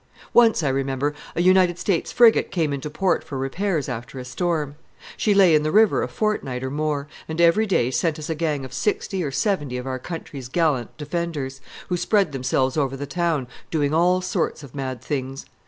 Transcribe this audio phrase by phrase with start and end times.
[0.33, 4.75] Once, I remember, a United States frigate came into port for repairs after a storm.
[5.15, 8.33] She lay in the river a fortnight or more, and every day sent us a
[8.33, 13.05] gang of sixty or seventy of our country's gallant defenders, who spread themselves over the
[13.05, 15.45] town, doing all sorts of mad things.